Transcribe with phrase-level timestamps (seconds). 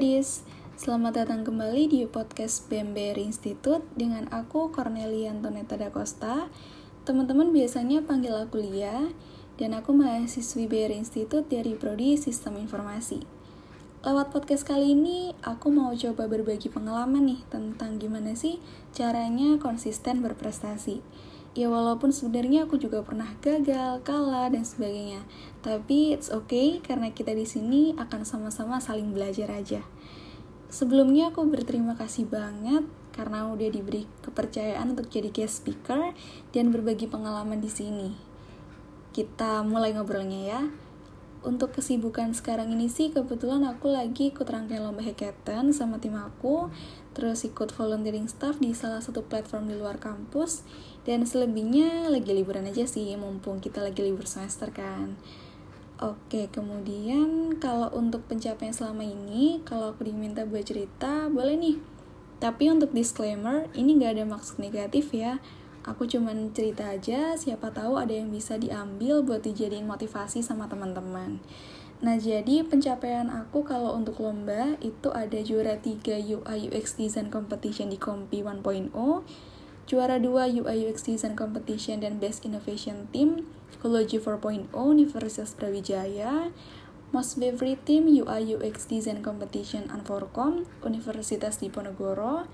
[0.00, 0.48] gadis,
[0.80, 6.48] selamat datang kembali di podcast BMBR Institute dengan aku Cornelia Antoneta da Costa.
[7.04, 9.12] Teman-teman biasanya panggil aku Lia,
[9.60, 13.28] dan aku mahasiswi BR Institute dari Prodi Sistem Informasi.
[14.00, 18.56] Lewat podcast kali ini, aku mau coba berbagi pengalaman nih tentang gimana sih
[18.96, 21.04] caranya konsisten berprestasi.
[21.50, 25.26] Ya walaupun sebenarnya aku juga pernah gagal, kalah dan sebagainya.
[25.66, 29.82] Tapi it's okay karena kita di sini akan sama-sama saling belajar aja.
[30.70, 36.14] Sebelumnya aku berterima kasih banget karena udah diberi kepercayaan untuk jadi guest speaker
[36.54, 38.14] dan berbagi pengalaman di sini.
[39.10, 40.62] Kita mulai ngobrolnya ya.
[41.42, 46.70] Untuk kesibukan sekarang ini sih kebetulan aku lagi ikut rangkaian lomba hackathon sama tim aku,
[47.20, 50.64] terus ikut volunteering staff di salah satu platform di luar kampus,
[51.04, 55.20] dan selebihnya lagi liburan aja sih, mumpung kita lagi libur semester kan.
[56.00, 61.76] Oke, kemudian kalau untuk pencapaian selama ini, kalau aku diminta buat cerita, boleh nih.
[62.40, 65.44] Tapi untuk disclaimer, ini gak ada maksud negatif ya
[65.80, 71.40] aku cuman cerita aja siapa tahu ada yang bisa diambil buat dijadiin motivasi sama teman-teman
[72.00, 76.00] Nah, jadi pencapaian aku kalau untuk lomba itu ada juara 3
[76.32, 78.88] UI UX Design Competition di Kompi 1.0,
[79.84, 83.44] juara 2 UI UX Design Competition dan Best Innovation Team
[83.76, 86.48] Ecology 4.0 Universitas Brawijaya,
[87.12, 92.48] Most Favorite Team UI UX Design Competition Anforcom Universitas Diponegoro,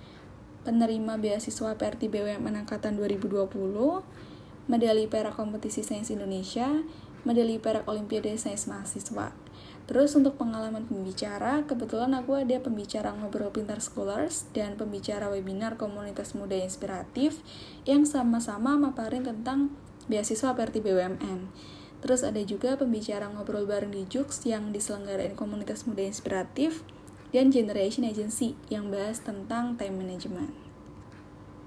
[0.67, 3.47] penerima beasiswa PRT BUMN Angkatan 2020,
[4.67, 6.83] medali perak kompetisi sains Indonesia,
[7.27, 9.35] medali perak Olimpiade Sains Mahasiswa.
[9.91, 16.39] Terus untuk pengalaman pembicara, kebetulan aku ada pembicara ngobrol pintar scholars dan pembicara webinar komunitas
[16.39, 17.43] muda inspiratif
[17.83, 19.75] yang sama-sama maparin tentang
[20.07, 21.51] beasiswa PRT BUMN.
[22.03, 26.87] Terus ada juga pembicara ngobrol bareng di Jux yang diselenggarain komunitas muda inspiratif
[27.35, 30.55] dan Generation Agency yang bahas tentang time management.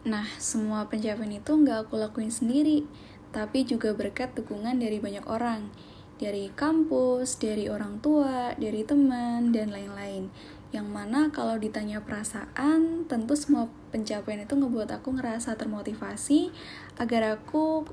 [0.07, 2.87] Nah, semua pencapaian itu nggak aku lakuin sendiri,
[3.29, 5.69] tapi juga berkat dukungan dari banyak orang,
[6.17, 10.33] dari kampus, dari orang tua, dari teman, dan lain-lain.
[10.69, 16.53] Yang mana kalau ditanya perasaan, tentu semua pencapaian itu ngebuat aku ngerasa termotivasi
[17.01, 17.89] agar aku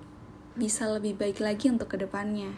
[0.56, 2.52] bisa lebih baik lagi untuk ke depannya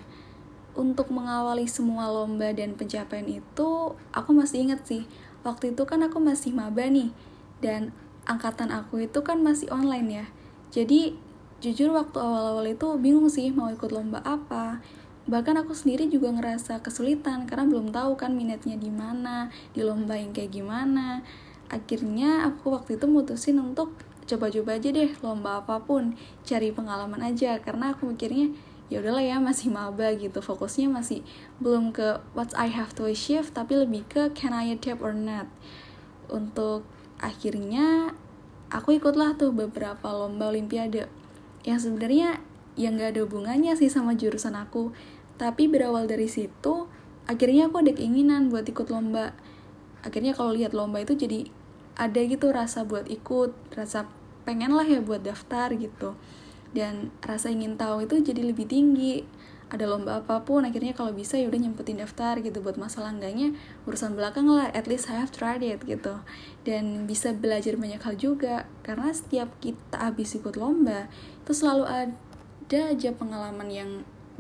[0.78, 3.70] untuk mengawali semua lomba dan pencapaian itu,
[4.14, 5.02] aku masih inget sih,
[5.42, 7.10] waktu itu kan aku masih maba nih,
[7.58, 7.90] dan
[8.30, 10.26] angkatan aku itu kan masih online ya.
[10.70, 11.18] Jadi,
[11.58, 14.78] jujur waktu awal-awal itu bingung sih mau ikut lomba apa.
[15.28, 20.16] Bahkan aku sendiri juga ngerasa kesulitan karena belum tahu kan minatnya di mana, di lomba
[20.16, 21.20] yang kayak gimana.
[21.69, 23.92] Akhirnya aku waktu itu mutusin untuk
[24.24, 28.52] coba-coba aja deh lomba apa pun, cari pengalaman aja karena aku mikirnya
[28.88, 31.20] ya udahlah ya masih maba gitu fokusnya masih
[31.60, 35.44] belum ke what I have to achieve tapi lebih ke can I adapt or not
[36.32, 36.88] untuk
[37.20, 38.16] akhirnya
[38.72, 41.04] aku ikutlah tuh beberapa lomba olimpiade
[41.68, 42.40] yang sebenarnya
[42.80, 44.96] yang gak ada hubungannya sih sama jurusan aku.
[45.36, 46.88] Tapi berawal dari situ
[47.28, 49.36] akhirnya aku ada keinginan buat ikut lomba.
[50.00, 51.52] Akhirnya kalau lihat lomba itu jadi
[52.00, 54.08] ada gitu rasa buat ikut rasa
[54.48, 56.16] pengen lah ya buat daftar gitu.
[56.72, 59.28] Dan rasa ingin tahu itu jadi lebih tinggi
[59.68, 63.12] ada lomba apa pun akhirnya kalau bisa ya udah nyempetin daftar gitu buat masalah.
[63.12, 63.52] Enggaknya
[63.84, 66.24] urusan belakang lah at least I have tried it gitu.
[66.64, 71.12] Dan bisa belajar banyak hal juga karena setiap kita habis ikut lomba
[71.44, 73.90] itu selalu ada aja pengalaman yang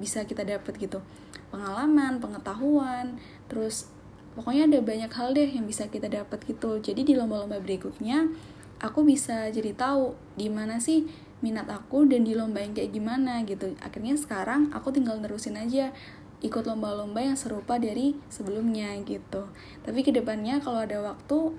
[0.00, 1.04] bisa kita dapat gitu.
[1.52, 3.20] Pengalaman pengetahuan
[3.52, 3.92] terus
[4.32, 6.80] pokoknya ada banyak hal deh yang bisa kita dapat gitu.
[6.80, 8.32] Jadi di lomba-lomba berikutnya
[8.78, 11.06] aku bisa jadi tahu di mana sih
[11.38, 13.74] minat aku dan di lomba yang kayak gimana gitu.
[13.78, 15.94] Akhirnya sekarang aku tinggal nerusin aja
[16.38, 19.50] ikut lomba-lomba yang serupa dari sebelumnya gitu.
[19.82, 21.54] Tapi ke depannya kalau ada waktu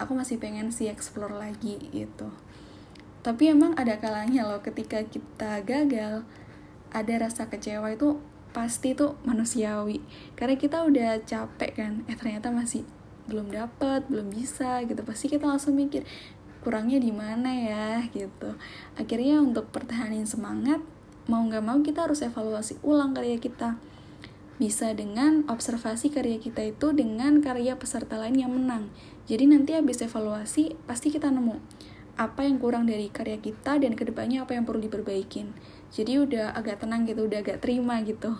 [0.00, 2.32] aku masih pengen sih explore lagi gitu.
[3.22, 6.24] Tapi emang ada kalanya loh ketika kita gagal
[6.92, 8.20] ada rasa kecewa itu
[8.52, 10.00] pasti tuh manusiawi.
[10.36, 12.84] Karena kita udah capek kan eh ternyata masih
[13.28, 15.00] belum dapat belum bisa gitu.
[15.04, 16.04] Pasti kita langsung mikir
[16.62, 18.54] kurangnya di mana ya gitu.
[18.94, 20.80] Akhirnya untuk pertahanin semangat
[21.26, 23.76] mau nggak mau kita harus evaluasi ulang karya kita.
[24.56, 28.94] Bisa dengan observasi karya kita itu dengan karya peserta lain yang menang.
[29.26, 31.58] Jadi nanti habis evaluasi pasti kita nemu
[32.12, 35.50] apa yang kurang dari karya kita dan ke depannya apa yang perlu diperbaikin.
[35.92, 38.32] Jadi udah agak tenang gitu udah agak terima gitu.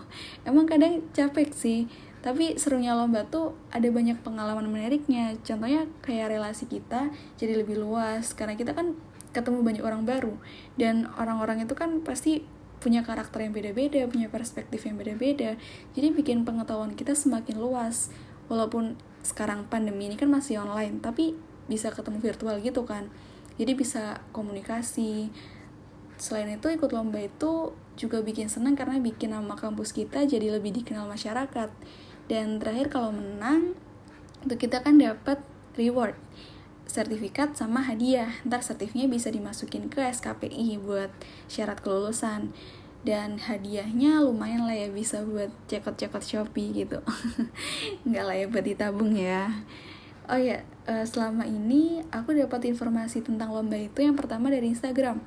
[0.45, 1.89] Emang kadang capek sih
[2.23, 5.35] tapi serunya lomba tuh ada banyak pengalaman menariknya.
[5.43, 8.95] Contohnya kayak relasi kita jadi lebih luas karena kita kan
[9.35, 10.39] ketemu banyak orang baru.
[10.79, 12.47] Dan orang-orang itu kan pasti
[12.79, 15.59] punya karakter yang beda-beda punya perspektif yang beda-beda.
[15.99, 18.07] Jadi bikin pengetahuan kita semakin luas.
[18.47, 21.35] Walaupun sekarang pandemi ini kan masih online tapi
[21.67, 23.11] bisa ketemu virtual gitu kan.
[23.59, 25.27] Jadi bisa komunikasi.
[26.15, 30.71] Selain itu ikut lomba itu juga bikin senang karena bikin nama kampus kita jadi lebih
[30.71, 31.69] dikenal masyarakat
[32.31, 33.75] dan terakhir kalau menang
[34.43, 35.39] itu kita kan dapat
[35.75, 36.15] reward
[36.83, 38.29] sertifikat sama hadiah.
[38.45, 41.09] Ntar sertifikatnya bisa dimasukin ke SKPI buat
[41.47, 42.51] syarat kelulusan.
[43.03, 47.03] Dan hadiahnya lumayan lah ya bisa buat cekot-cekot Shopee gitu.
[48.07, 49.51] Nggak lah ya buat ditabung ya.
[50.31, 55.19] Oh ya selama ini aku dapat informasi tentang lomba itu yang pertama dari Instagram.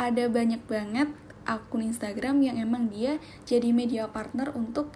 [0.00, 1.12] Ada banyak banget
[1.44, 4.88] akun Instagram yang emang dia jadi media partner untuk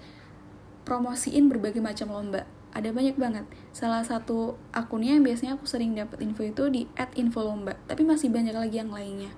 [0.88, 2.48] promosiin berbagai macam lomba.
[2.72, 3.44] Ada banyak banget.
[3.76, 8.56] Salah satu akunnya yang biasanya aku sering dapat info itu di @infolomba tapi masih banyak
[8.56, 9.28] lagi yang lainnya.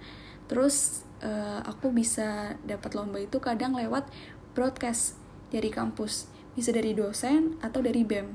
[0.46, 4.06] Terus uh, aku bisa dapat lomba itu kadang lewat
[4.54, 5.18] broadcast
[5.50, 6.30] dari kampus.
[6.54, 8.30] Bisa dari dosen atau dari BEM.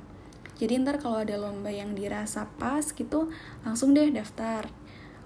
[0.56, 3.32] Jadi ntar kalau ada lomba yang dirasa pas gitu
[3.64, 4.68] langsung deh daftar.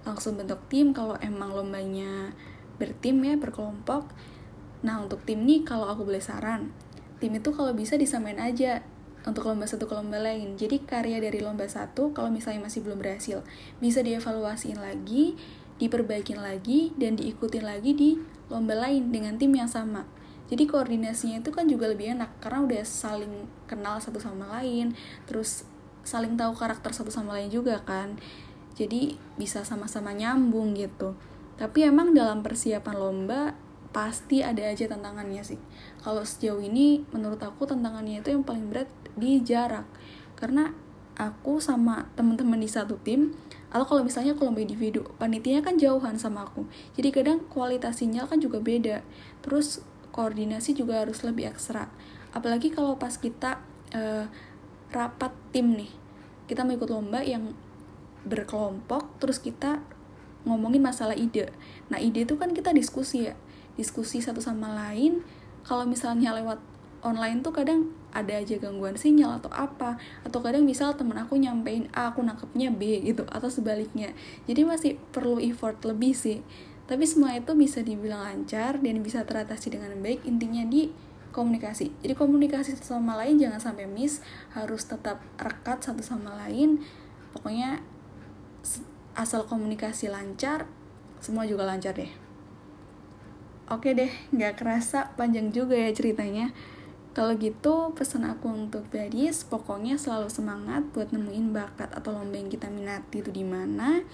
[0.06, 2.34] Langsung bentuk tim kalau emang lombanya
[2.82, 4.10] bertim ya berkelompok.
[4.82, 6.74] Nah untuk tim nih kalau aku boleh saran
[7.20, 8.84] tim itu kalau bisa disamain aja
[9.28, 10.56] untuk lomba satu ke lomba lain.
[10.56, 13.44] Jadi karya dari lomba satu kalau misalnya masih belum berhasil
[13.84, 15.36] bisa dievaluasiin lagi
[15.80, 18.10] diperbaikin lagi dan diikutin lagi di
[18.52, 20.06] lomba lain dengan tim yang sama.
[20.52, 24.94] Jadi koordinasinya itu kan juga lebih enak karena udah saling kenal satu sama lain,
[25.24, 25.64] terus
[26.04, 28.20] saling tahu karakter satu sama lain juga kan.
[28.76, 31.16] Jadi bisa sama-sama nyambung gitu.
[31.56, 33.56] Tapi emang dalam persiapan lomba
[33.90, 35.60] pasti ada aja tantangannya sih.
[36.06, 39.86] Kalau sejauh ini menurut aku tantangannya itu yang paling berat di jarak.
[40.38, 40.70] Karena
[41.20, 43.36] aku sama teman-teman di satu tim
[43.70, 46.66] atau kalau misalnya lomba individu panitianya kan jauhan sama aku.
[46.96, 49.02] Jadi kadang kualitas sinyal kan juga beda.
[49.42, 49.82] Terus
[50.14, 51.90] koordinasi juga harus lebih ekstra.
[52.32, 53.62] Apalagi kalau pas kita
[53.94, 54.26] uh,
[54.94, 55.92] rapat tim nih.
[56.50, 57.54] Kita mau ikut lomba yang
[58.26, 59.82] berkelompok terus kita
[60.46, 61.54] ngomongin masalah ide.
[61.94, 63.38] Nah ide itu kan kita diskusi ya
[63.80, 65.24] diskusi satu sama lain
[65.64, 66.60] kalau misalnya lewat
[67.00, 69.96] online tuh kadang ada aja gangguan sinyal atau apa
[70.26, 74.12] atau kadang misal temen aku nyampein A aku nangkepnya B gitu atau sebaliknya.
[74.50, 76.44] Jadi masih perlu effort lebih sih.
[76.90, 80.90] Tapi semua itu bisa dibilang lancar dan bisa teratasi dengan baik intinya di
[81.30, 81.94] komunikasi.
[82.02, 84.26] Jadi komunikasi satu sama lain jangan sampai miss
[84.58, 86.82] harus tetap rekat satu sama lain.
[87.30, 87.86] Pokoknya
[89.14, 90.66] asal komunikasi lancar
[91.22, 92.29] semua juga lancar deh
[93.70, 96.52] oke deh nggak kerasa panjang juga ya ceritanya
[97.10, 102.54] kalau gitu pesan aku untuk gadis pokoknya selalu semangat buat nemuin bakat atau lomba yang
[102.54, 104.06] kita minati itu di mana.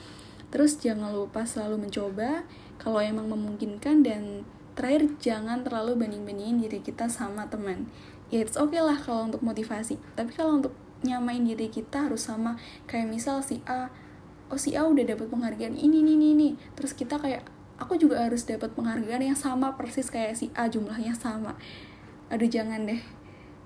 [0.48, 2.48] Terus jangan lupa selalu mencoba
[2.80, 4.48] kalau emang memungkinkan dan
[4.80, 7.92] terakhir jangan terlalu banding-bandingin diri kita sama teman.
[8.32, 10.74] Ya it's okay lah kalau untuk motivasi, tapi kalau untuk
[11.04, 12.58] nyamain diri kita harus sama
[12.90, 13.92] kayak misal si A
[14.50, 16.50] oh si A udah dapat penghargaan ini ini ini, ini.
[16.74, 17.46] terus kita kayak
[17.76, 21.60] aku juga harus dapat penghargaan yang sama persis kayak si A jumlahnya sama.
[22.32, 23.02] Aduh jangan deh.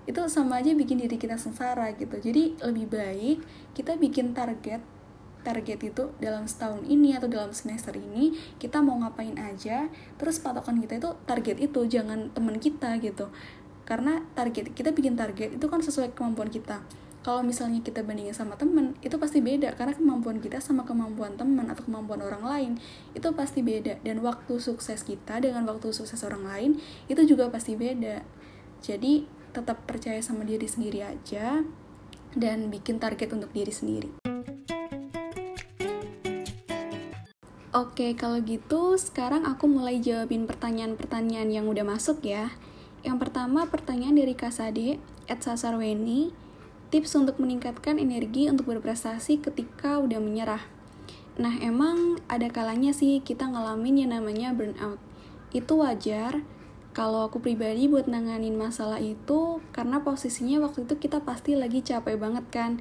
[0.09, 2.17] Itu sama aja bikin diri kita sengsara gitu.
[2.17, 3.37] Jadi lebih baik
[3.77, 4.81] kita bikin target
[5.39, 9.87] target itu dalam setahun ini atau dalam semester ini kita mau ngapain aja
[10.19, 13.29] terus patokan kita itu target itu jangan teman kita gitu.
[13.87, 16.83] Karena target kita bikin target itu kan sesuai kemampuan kita
[17.29, 21.69] kalau misalnya kita bandingin sama temen itu pasti beda karena kemampuan kita sama kemampuan teman
[21.69, 22.71] atau kemampuan orang lain
[23.13, 26.71] itu pasti beda dan waktu sukses kita dengan waktu sukses orang lain
[27.05, 28.25] itu juga pasti beda
[28.81, 31.61] jadi tetap percaya sama diri sendiri aja
[32.33, 34.09] dan bikin target untuk diri sendiri.
[37.69, 42.49] Oke, kalau gitu sekarang aku mulai jawabin pertanyaan-pertanyaan yang udah masuk ya.
[43.05, 44.97] Yang pertama pertanyaan dari Kasade,
[45.29, 46.48] Ed Sasarweni,
[46.89, 50.65] tips untuk meningkatkan energi untuk berprestasi ketika udah menyerah.
[51.39, 54.99] Nah, emang ada kalanya sih kita ngalamin yang namanya burnout.
[55.55, 56.43] Itu wajar,
[56.99, 62.17] kalau aku pribadi buat nanganin masalah itu karena posisinya waktu itu kita pasti lagi capek
[62.17, 62.71] banget kan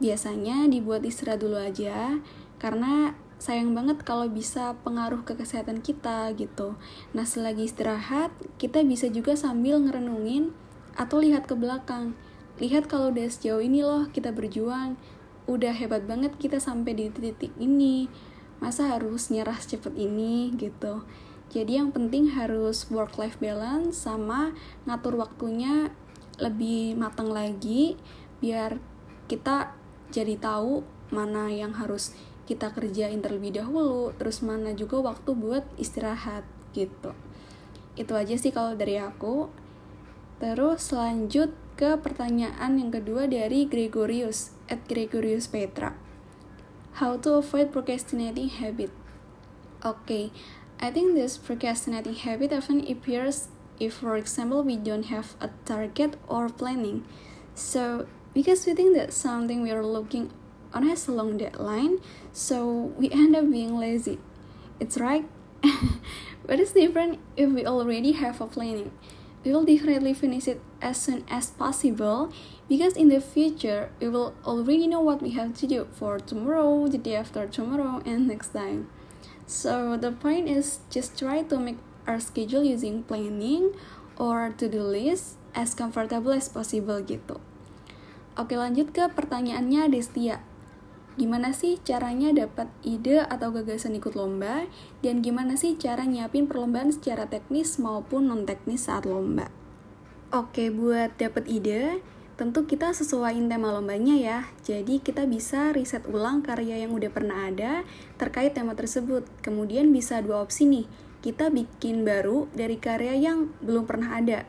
[0.00, 2.20] biasanya dibuat istirahat dulu aja
[2.56, 6.76] karena sayang banget kalau bisa pengaruh ke kesehatan kita gitu
[7.12, 10.56] nah selagi istirahat kita bisa juga sambil ngerenungin
[10.96, 12.16] atau lihat ke belakang
[12.56, 14.96] lihat kalau udah sejauh ini loh kita berjuang.
[15.46, 18.08] Udah hebat banget kita sampai di titik ini.
[18.58, 21.04] Masa harus nyerah secepat ini gitu.
[21.52, 24.56] Jadi yang penting harus work life balance sama
[24.88, 25.94] ngatur waktunya
[26.42, 27.96] lebih matang lagi
[28.44, 28.76] biar
[29.30, 29.72] kita
[30.12, 30.84] jadi tahu
[31.14, 32.12] mana yang harus
[32.44, 36.42] kita kerjain terlebih dahulu terus mana juga waktu buat istirahat
[36.74, 37.14] gitu.
[37.96, 39.48] Itu aja sih kalau dari aku.
[40.36, 45.92] Terus lanjut ke pertanyaan yang kedua dari Gregorius at Gregorius Petra.
[46.96, 48.88] How to avoid procrastinating habit?
[49.84, 50.32] Okay,
[50.80, 56.16] I think this procrastinating habit often appears if, for example, we don't have a target
[56.24, 57.04] or planning.
[57.52, 60.32] So, because we think that something we are looking
[60.72, 62.00] on has a long deadline,
[62.32, 64.16] so we end up being lazy.
[64.80, 65.28] It's right,
[66.48, 68.96] but it's different if we already have a planning.
[69.44, 72.32] We will definitely finish it as soon as possible
[72.68, 76.88] because in the future we will already know what we have to do for tomorrow,
[76.88, 78.88] the day after tomorrow, and next time.
[79.46, 83.74] So the point is just try to make our schedule using planning
[84.18, 87.38] or to-do list as comfortable as possible gitu.
[88.36, 90.44] Oke lanjut ke pertanyaannya Destia.
[91.16, 94.68] Gimana sih caranya dapat ide atau gagasan ikut lomba?
[95.00, 99.48] Dan gimana sih cara nyiapin perlombaan secara teknis maupun non-teknis saat lomba?
[100.36, 102.04] Oke, buat dapat ide,
[102.36, 104.38] tentu kita sesuaiin tema lombanya ya.
[104.60, 107.88] Jadi kita bisa riset ulang karya yang udah pernah ada
[108.20, 109.24] terkait tema tersebut.
[109.40, 110.84] Kemudian bisa dua opsi nih,
[111.24, 114.44] kita bikin baru dari karya yang belum pernah ada.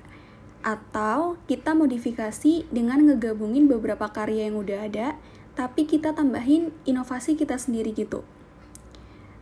[0.60, 5.16] Atau kita modifikasi dengan ngegabungin beberapa karya yang udah ada,
[5.56, 8.28] tapi kita tambahin inovasi kita sendiri gitu.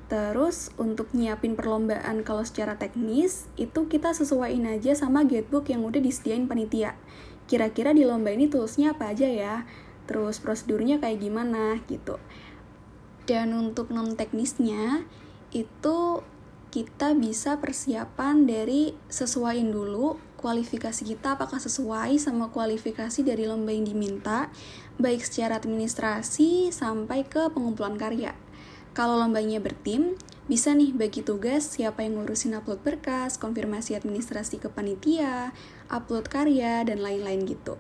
[0.06, 5.98] Terus untuk nyiapin perlombaan kalau secara teknis, itu kita sesuaiin aja sama guidebook yang udah
[5.98, 6.94] disediain panitia.
[7.50, 9.66] Kira-kira di lomba ini toolsnya apa aja ya?
[10.06, 12.22] Terus prosedurnya kayak gimana gitu.
[13.26, 15.10] Dan untuk non teknisnya,
[15.50, 16.22] itu
[16.70, 23.90] kita bisa persiapan dari sesuaiin dulu kualifikasi kita apakah sesuai sama kualifikasi dari lomba yang
[23.90, 24.54] diminta,
[25.02, 28.38] baik secara administrasi sampai ke pengumpulan karya.
[28.96, 30.16] Kalau lombanya bertim,
[30.48, 35.52] bisa nih bagi tugas siapa yang ngurusin upload berkas, konfirmasi administrasi ke panitia,
[35.92, 37.76] upload karya, dan lain-lain gitu.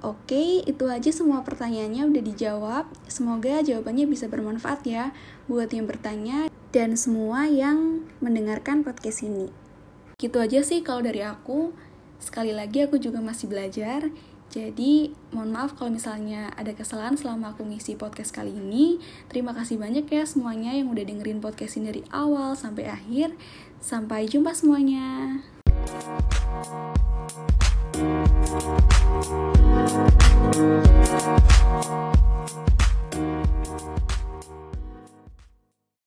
[0.00, 2.84] Oke, itu aja semua pertanyaannya udah dijawab.
[3.04, 5.12] Semoga jawabannya bisa bermanfaat ya
[5.44, 9.52] buat yang bertanya dan semua yang mendengarkan podcast ini.
[10.16, 11.76] Gitu aja sih kalau dari aku.
[12.16, 14.08] Sekali lagi aku juga masih belajar.
[14.48, 18.96] Jadi, mohon maaf kalau misalnya ada kesalahan selama aku ngisi podcast kali ini.
[19.28, 23.36] Terima kasih banyak ya semuanya yang udah dengerin podcast ini dari awal sampai akhir.
[23.78, 25.38] Sampai jumpa semuanya.